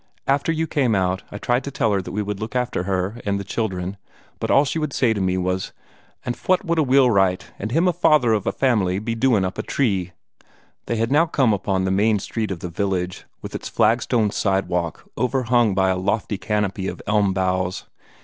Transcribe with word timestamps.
After 0.25 0.51
you 0.51 0.65
came 0.65 0.95
out, 0.95 1.21
I 1.31 1.37
tried 1.37 1.63
to 1.63 1.69
tell 1.69 1.91
her 1.93 2.01
that 2.01 2.11
we 2.11 2.23
would 2.23 2.39
look 2.39 2.55
out 2.55 2.73
for 2.73 2.85
her 2.85 3.21
and 3.23 3.39
the 3.39 3.43
children; 3.43 3.97
but 4.39 4.49
all 4.49 4.65
she 4.65 4.79
would 4.79 4.93
say 4.93 5.13
to 5.13 5.21
me 5.21 5.37
was: 5.37 5.73
'An' 6.25 6.33
fwat 6.33 6.65
would 6.65 6.79
a 6.79 6.83
wheelwright, 6.83 7.51
an' 7.59 7.69
him 7.69 7.85
the 7.85 7.93
father 7.93 8.33
of 8.33 8.47
a 8.47 8.51
family, 8.51 8.97
be 8.97 9.13
doin' 9.13 9.45
up 9.45 9.59
a 9.59 9.61
tree?'" 9.61 10.13
They 10.87 10.95
had 10.95 11.11
come 11.31 11.49
now 11.51 11.55
upon 11.55 11.85
the 11.85 11.91
main 11.91 12.17
street 12.17 12.49
of 12.49 12.61
the 12.61 12.67
village, 12.69 13.25
with 13.43 13.53
its 13.53 13.69
flagstone 13.69 14.31
sidewalk 14.31 15.07
overhung 15.19 15.75
by 15.75 15.89
a 15.91 15.97
lofty 15.99 16.39
canopy 16.39 16.87
of 16.87 17.03
elm 17.05 17.31
boughs. 17.31 17.83